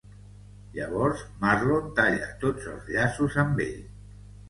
Llavors 0.77 1.21
Marlon 1.45 1.93
talla 2.01 2.33
tots 2.47 2.73
els 2.75 2.93
llaços 2.97 3.43
amb 3.47 3.67
ell. 3.71 3.83